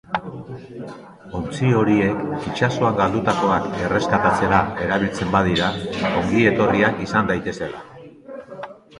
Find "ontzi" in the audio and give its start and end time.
1.39-1.67